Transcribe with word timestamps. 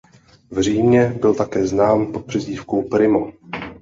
V 0.51 0.61
Římě 0.61 1.09
byl 1.21 1.33
také 1.33 1.67
znám 1.67 2.11
pod 2.11 2.25
přezdívkou 2.25 2.83
"Primo". 2.89 3.31